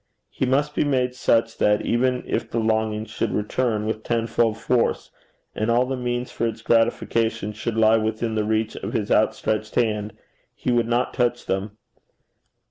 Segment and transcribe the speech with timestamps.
[0.31, 5.11] He must be made such that, even if the longing should return with tenfold force,
[5.53, 9.75] and all the means for its gratification should lie within the reach of his outstretched
[9.75, 10.13] hand,
[10.55, 11.77] he would not touch them.